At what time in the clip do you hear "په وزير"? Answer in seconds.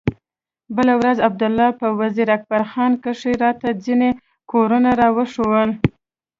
1.79-2.27